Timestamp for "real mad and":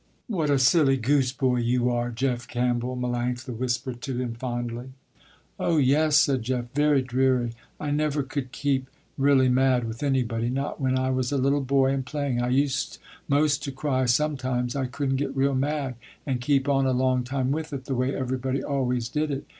15.37-16.41